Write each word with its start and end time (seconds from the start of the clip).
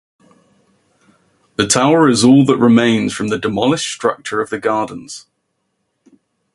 The 1.57 1.67
tower 1.67 2.09
is 2.09 2.23
all 2.23 2.43
that 2.45 2.57
remains 2.57 3.13
from 3.13 3.27
the 3.27 3.37
demolished 3.37 3.93
structure 3.93 4.41
of 4.41 4.49
the 4.49 4.57
Gardens. 4.57 5.27